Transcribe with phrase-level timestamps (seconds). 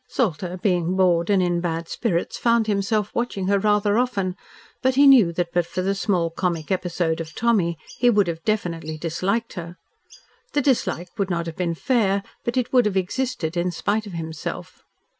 [0.07, 4.35] Salter, being bored and in bad spirits, found himself watching her rather often,
[4.81, 8.43] but he knew that but for the small, comic episode of Tommy, he would have
[8.43, 9.77] definitely disliked her.
[10.53, 14.13] The dislike would not have been fair, but it would have existed in spite of
[14.13, 14.81] himself.